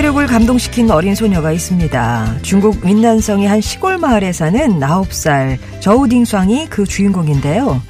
대륙을 0.00 0.28
감동시킨 0.28 0.90
어린 0.90 1.14
소녀가 1.14 1.52
있습니다. 1.52 2.36
중국 2.40 2.82
윈난성의 2.82 3.46
한 3.46 3.60
시골 3.60 3.98
마을에 3.98 4.32
사는 4.32 4.80
9살 4.80 5.58
저우딩솽이 5.80 6.66
그 6.70 6.86
주인공인데요. 6.86 7.82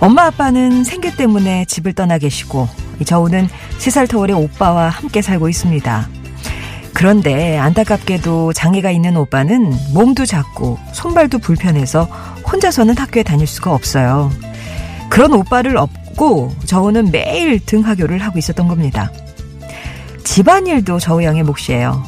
엄마 0.00 0.24
아빠는 0.24 0.82
생계 0.82 1.14
때문에 1.14 1.66
집을 1.66 1.92
떠나 1.92 2.18
계시고 2.18 2.68
저우는 3.04 3.48
3살 3.78 4.08
터울의 4.08 4.34
오빠와 4.34 4.88
함께 4.88 5.22
살고 5.22 5.48
있습니다. 5.48 6.08
그런데 6.94 7.58
안타깝게도 7.58 8.52
장애가 8.52 8.90
있는 8.90 9.16
오빠는 9.16 9.72
몸도 9.94 10.26
작고 10.26 10.80
손발도 10.92 11.38
불편해서 11.38 12.08
혼자서는 12.50 12.98
학교에 12.98 13.22
다닐 13.22 13.46
수가 13.46 13.72
없어요. 13.72 14.32
그런 15.08 15.32
오빠를 15.32 15.76
업고 15.76 16.52
저우는 16.64 17.12
매일 17.12 17.64
등하교를 17.64 18.18
하고 18.18 18.40
있었던 18.40 18.66
겁니다. 18.66 19.12
집안일도 20.30 21.00
저우 21.00 21.24
양의 21.24 21.42
몫이에요. 21.42 22.04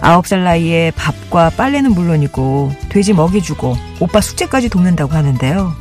아홉 0.00 0.28
살 0.28 0.44
나이에 0.44 0.92
밥과 0.92 1.50
빨래는 1.56 1.92
물론이고 1.92 2.72
돼지 2.88 3.12
먹이 3.12 3.42
주고 3.42 3.76
오빠 3.98 4.20
숙제까지 4.20 4.68
돕는다고 4.68 5.12
하는데요. 5.12 5.72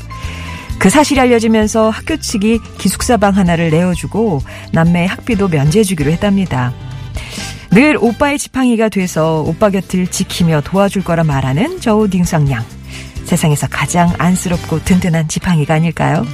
그 0.79 0.89
사실이 0.89 1.19
알려지면서 1.19 1.91
학교 1.91 2.17
측이 2.17 2.59
기숙사방 2.79 3.37
하나를 3.37 3.69
내어주고 3.69 4.41
남매의 4.71 5.07
학비도 5.07 5.49
면제해주기로 5.49 6.11
했답니다. 6.13 6.73
늘 7.69 7.95
오빠의 8.01 8.39
지팡이가 8.39 8.89
돼서 8.89 9.43
오빠 9.45 9.69
곁을 9.69 10.07
지키며 10.07 10.61
도와줄 10.61 11.03
거라 11.03 11.23
말하는 11.23 11.79
저우 11.79 12.09
딩상양. 12.09 12.63
세상에서 13.25 13.67
가장 13.67 14.11
안쓰럽고 14.17 14.83
든든한 14.83 15.27
지팡이가 15.27 15.75
아닐까요? 15.75 16.25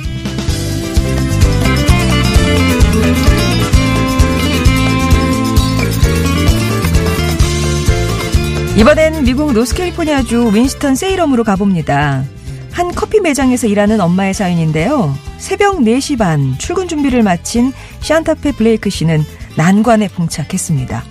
이번엔 8.79 9.25
미국 9.25 9.51
노스캘리포니아주 9.51 10.51
윈스턴 10.53 10.95
세이럼으로 10.95 11.43
가봅니다. 11.43 12.23
한 12.71 12.95
커피 12.95 13.19
매장에서 13.19 13.67
일하는 13.67 13.99
엄마의 13.99 14.33
사연인데요. 14.33 15.13
새벽 15.37 15.79
4시 15.79 16.17
반 16.17 16.57
출근 16.57 16.87
준비를 16.87 17.21
마친 17.21 17.73
샨타페 17.99 18.53
블레이크 18.53 18.89
씨는 18.89 19.25
난관에 19.57 20.07
봉착했습니다. 20.07 21.03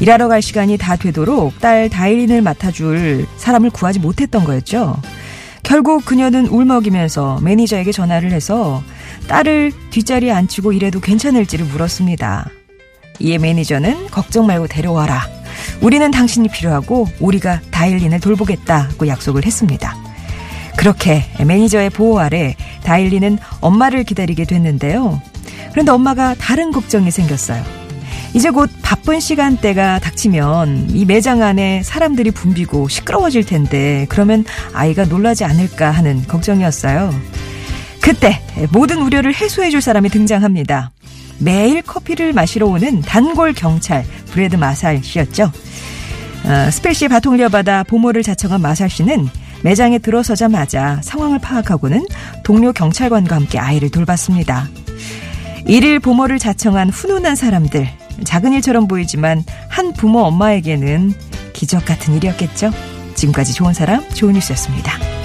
일하러 0.00 0.28
갈 0.28 0.42
시간이 0.42 0.76
다 0.76 0.96
되도록 0.96 1.58
딸 1.60 1.88
다일린을 1.88 2.42
맡아줄 2.42 3.26
사람을 3.38 3.70
구하지 3.70 4.00
못했던 4.00 4.44
거였죠. 4.44 4.94
결국 5.62 6.04
그녀는 6.04 6.46
울먹이면서 6.46 7.40
매니저에게 7.40 7.90
전화를 7.90 8.32
해서 8.32 8.82
딸을 9.28 9.72
뒷자리에 9.88 10.30
앉히고 10.30 10.72
일해도 10.72 11.00
괜찮을지를 11.00 11.64
물었습니다. 11.64 12.50
이에 13.20 13.38
매니저는 13.38 14.08
걱정 14.10 14.46
말고 14.46 14.66
데려와라. 14.66 15.37
우리는 15.80 16.10
당신이 16.10 16.48
필요하고 16.48 17.06
우리가 17.20 17.60
다일린을 17.70 18.20
돌보겠다고 18.20 19.06
약속을 19.06 19.46
했습니다. 19.46 19.96
그렇게 20.76 21.24
매니저의 21.44 21.90
보호 21.90 22.20
아래 22.20 22.54
다일린은 22.84 23.38
엄마를 23.60 24.04
기다리게 24.04 24.44
됐는데요. 24.44 25.20
그런데 25.72 25.92
엄마가 25.92 26.34
다른 26.34 26.72
걱정이 26.72 27.10
생겼어요. 27.10 27.62
이제 28.34 28.50
곧 28.50 28.70
바쁜 28.82 29.20
시간대가 29.20 29.98
닥치면 29.98 30.90
이 30.90 31.04
매장 31.04 31.42
안에 31.42 31.82
사람들이 31.82 32.30
붐비고 32.30 32.88
시끄러워질 32.88 33.46
텐데 33.46 34.06
그러면 34.08 34.44
아이가 34.72 35.04
놀라지 35.04 35.44
않을까 35.44 35.90
하는 35.90 36.22
걱정이었어요. 36.26 37.14
그때 38.00 38.40
모든 38.70 38.98
우려를 38.98 39.34
해소해줄 39.34 39.80
사람이 39.80 40.10
등장합니다. 40.10 40.92
매일 41.38 41.82
커피를 41.82 42.32
마시러 42.32 42.66
오는 42.66 43.00
단골 43.02 43.52
경찰 43.52 44.04
브레드 44.30 44.56
마살 44.56 45.02
씨였죠. 45.02 45.52
어, 46.44 46.70
스펠시의 46.70 47.08
바통을 47.08 47.40
이어받아 47.40 47.84
보모를 47.84 48.22
자청한 48.22 48.60
마살 48.60 48.88
씨는 48.88 49.28
매장에 49.62 49.98
들어서자마자 49.98 51.00
상황을 51.02 51.38
파악하고는 51.40 52.06
동료 52.44 52.72
경찰관과 52.72 53.36
함께 53.36 53.58
아이를 53.58 53.90
돌봤습니다. 53.90 54.68
일일 55.66 55.98
보모를 55.98 56.38
자청한 56.38 56.90
훈훈한 56.90 57.34
사람들 57.36 57.88
작은 58.24 58.52
일처럼 58.54 58.88
보이지만 58.88 59.44
한 59.68 59.92
부모 59.92 60.20
엄마에게는 60.20 61.12
기적 61.52 61.84
같은 61.84 62.14
일이었겠죠. 62.14 62.70
지금까지 63.14 63.52
좋은 63.52 63.74
사람 63.74 64.08
좋은 64.10 64.34
뉴스였습니다. 64.34 65.17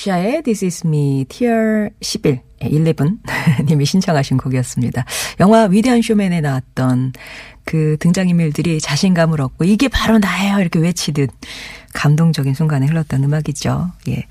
캐시아의 0.00 0.42
This 0.42 0.64
Is 0.64 0.86
Me, 0.86 1.24
Tier 1.28 1.90
11, 2.00 2.40
11 2.62 2.94
님이 3.66 3.84
신청하신 3.84 4.38
곡이었습니다. 4.38 5.04
영화 5.40 5.64
위대한 5.64 6.00
쇼맨에 6.00 6.40
나왔던 6.40 7.12
그 7.64 7.96
등장인물들이 8.00 8.80
자신감을 8.80 9.40
얻고 9.40 9.64
이게 9.64 9.88
바로 9.88 10.18
나예요 10.18 10.60
이렇게 10.60 10.78
외치듯 10.78 11.30
감동적인 11.92 12.54
순간에 12.54 12.86
흘렀던 12.86 13.24
음악이죠. 13.24 13.90
예. 14.08 14.26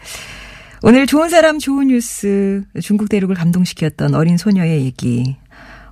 오늘 0.81 1.05
좋은 1.05 1.29
사람 1.29 1.59
좋은 1.59 1.87
뉴스 1.87 2.63
중국 2.81 3.09
대륙을 3.09 3.35
감동시켰던 3.35 4.15
어린 4.15 4.37
소녀의 4.37 4.85
얘기. 4.85 5.37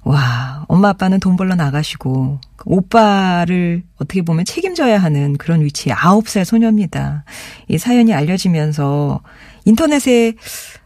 와, 0.04 0.66
엄마 0.68 0.90
아빠는 0.90 1.20
돈 1.20 1.36
벌러 1.36 1.56
나가시고 1.56 2.40
오빠를 2.68 3.84
어떻게 3.96 4.22
보면 4.22 4.44
책임져야 4.44 4.98
하는 4.98 5.38
그런 5.38 5.64
위치의 5.64 5.96
아홉 5.98 6.28
살 6.28 6.44
소녀입니다. 6.44 7.24
이 7.70 7.78
사연이 7.78 8.14
알려지면서 8.14 9.22
인터넷에 9.64 10.34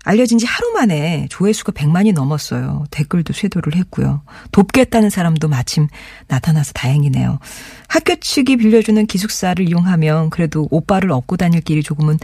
알려진 0.04 0.38
지 0.38 0.46
하루 0.46 0.72
만에 0.74 1.28
조회수가 1.30 1.72
100만이 1.72 2.14
넘었어요. 2.14 2.86
댓글도 2.92 3.34
쇄도를 3.34 3.76
했고요. 3.76 4.22
돕겠다는 4.52 5.10
사람도 5.10 5.48
마침 5.48 5.88
나타나서 6.28 6.74
다행이네요. 6.74 7.40
학교 7.88 8.16
측이 8.16 8.58
빌려주는 8.58 9.06
기숙사를 9.08 9.68
이용하면 9.68 10.30
그래도 10.30 10.68
오빠를 10.72 11.12
업고 11.12 11.36
다닐 11.36 11.62
길이 11.62 11.82
조금은 11.84 12.18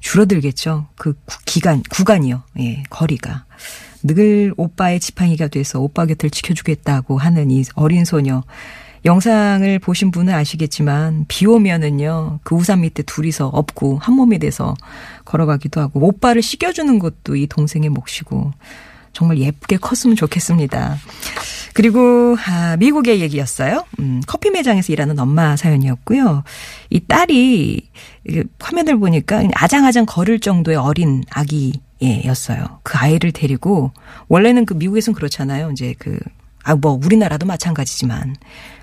줄어들겠죠. 0.00 0.88
그 0.96 1.14
기간, 1.46 1.82
구간이요. 1.88 2.42
예, 2.60 2.82
거리가. 2.90 3.46
늘 4.02 4.52
오빠의 4.56 5.00
지팡이가 5.00 5.48
돼서 5.48 5.80
오빠 5.80 6.04
곁을 6.04 6.30
지켜주겠다고 6.30 7.16
하는 7.16 7.50
이 7.50 7.64
어린 7.74 8.04
소녀. 8.04 8.42
영상을 9.04 9.78
보신 9.80 10.10
분은 10.10 10.32
아시겠지만 10.32 11.26
비 11.28 11.46
오면은요 11.46 12.40
그 12.42 12.54
우산 12.54 12.80
밑에 12.80 13.02
둘이서 13.02 13.48
업고 13.48 13.98
한 13.98 14.14
몸이 14.14 14.38
돼서 14.38 14.74
걸어가기도 15.24 15.80
하고 15.80 16.06
오빠를 16.06 16.40
씻겨주는 16.42 16.98
것도 16.98 17.36
이 17.36 17.46
동생의 17.46 17.90
몫이고 17.90 18.52
정말 19.12 19.38
예쁘게 19.38 19.76
컸으면 19.76 20.16
좋겠습니다. 20.16 20.96
그리고 21.72 22.36
아, 22.46 22.76
미국의 22.76 23.20
얘기였어요. 23.20 23.84
음, 24.00 24.20
커피 24.26 24.50
매장에서 24.50 24.92
일하는 24.92 25.18
엄마 25.18 25.56
사연이었고요. 25.56 26.44
이 26.90 27.00
딸이 27.00 27.88
화면을 28.58 28.98
보니까 28.98 29.44
아장아장 29.54 30.06
걸을 30.06 30.40
정도의 30.40 30.76
어린 30.76 31.22
아기였어요. 31.30 32.80
그 32.82 32.98
아이를 32.98 33.32
데리고 33.32 33.92
원래는 34.28 34.66
그 34.66 34.74
미국에선 34.74 35.14
그렇잖아요. 35.14 35.70
이제 35.70 35.94
그 35.98 36.18
아, 36.64 36.74
뭐, 36.74 36.98
우리나라도 37.02 37.46
마찬가지지만, 37.46 38.34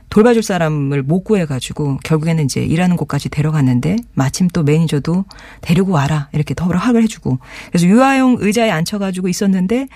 돌봐줄 0.10 0.44
사람을 0.44 1.04
못 1.04 1.24
구해가지고 1.24 2.00
결국에는 2.04 2.44
이제 2.44 2.62
일하는 2.62 2.98
곳까지 2.98 3.30
데려갔는데 3.30 3.96
마침 4.14 4.50
또 4.50 4.62
매니저도 4.62 5.24
데리고 5.62 5.94
와라 5.94 6.28
이렇게 6.34 6.54
더 6.54 6.66
허락을 6.66 7.02
해주고 7.04 7.40
그래서 7.70 7.88
유아용 7.88 8.36
의자에 8.42 8.70
앉혀가지고 8.70 9.30
있었는데 9.30 9.88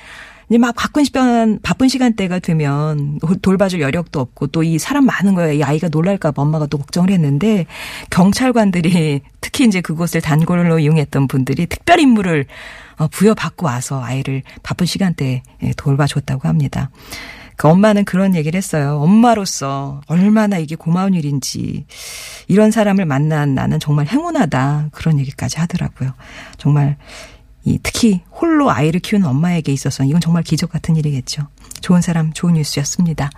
이제 0.50 0.58
막 0.58 0.74
바쁜 0.76 1.04
시간 1.04 1.60
바쁜 1.62 1.90
시간대가 1.90 2.40
되면 2.40 3.20
돌봐줄 3.42 3.82
여력도 3.82 4.20
없고 4.20 4.48
또 4.48 4.64
이 4.64 4.80
사람 4.80 5.06
많은 5.06 5.36
거예요. 5.36 5.54
이 5.54 5.64
아이가 5.64 5.90
놀랄까 5.90 6.32
봐 6.32 6.42
엄마가 6.42 6.68
또 6.68 6.78
걱정을 6.78 7.10
했는데 7.10 7.66
경찰관들이 8.10 9.22
특히 9.42 9.66
이제 9.66 9.82
그곳을 9.82 10.22
단골로 10.22 10.80
이용했던 10.80 11.28
분들이 11.28 11.66
특별 11.66 12.00
임무를 12.00 12.46
어, 12.98 13.08
부여받고 13.08 13.66
와서 13.66 14.02
아이를 14.02 14.44
바쁜 14.64 14.86
시간대에 14.86 15.42
돌봐줬다고 15.76 16.48
합니다. 16.48 16.90
그 17.56 17.68
엄마는 17.68 18.06
그런 18.06 18.36
얘기를 18.36 18.58
했어요. 18.58 19.00
엄마로서 19.02 20.02
얼마나 20.08 20.58
이게 20.58 20.76
고마운 20.76 21.14
일인지 21.14 21.86
이런 22.48 22.72
사람을 22.72 23.06
만난 23.06 23.56
나는 23.56 23.80
정말 23.80 24.08
행운하다 24.08 24.90
그런 24.92 25.20
얘기까지 25.20 25.60
하더라고요. 25.60 26.12
정말 26.58 26.98
이 27.64 27.80
특히 27.82 28.22
홀로 28.30 28.70
아이를 28.70 29.00
키우는 29.00 29.28
엄마에게 29.28 29.74
있어서는 29.74 30.10
이건 30.10 30.22
정말 30.22 30.44
기적 30.44 30.70
같은 30.70 30.96
일이겠죠. 30.96 31.48
좋은 31.82 32.02
사람, 32.02 32.32
좋은 32.32 32.54
뉴스였습니다. 32.54 33.32